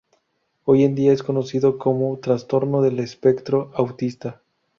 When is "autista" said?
3.75-4.41